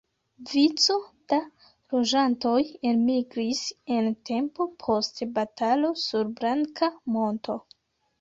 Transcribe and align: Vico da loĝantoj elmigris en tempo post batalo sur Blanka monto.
Vico 0.51 0.93
da 1.33 1.37
loĝantoj 1.97 2.55
elmigris 2.91 3.61
en 3.97 4.07
tempo 4.29 4.67
post 4.85 5.21
batalo 5.37 5.93
sur 6.05 6.33
Blanka 6.41 6.91
monto. 7.17 7.59